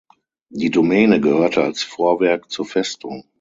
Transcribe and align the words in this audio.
Die 0.49 0.71
Domäne 0.71 1.21
gehörte 1.21 1.61
als 1.63 1.83
Vorwerk 1.83 2.49
zur 2.49 2.65
Festung. 2.65 3.25